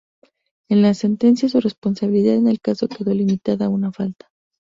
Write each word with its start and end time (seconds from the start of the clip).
En 0.67 0.81
la 0.81 0.95
sentencia, 0.95 1.47
su 1.47 1.59
responsabilidad 1.61 2.33
en 2.33 2.47
el 2.47 2.59
caso 2.59 2.87
quedó 2.87 3.13
limitada 3.13 3.67
a 3.67 3.69
una 3.69 3.91
falta. 3.91 4.31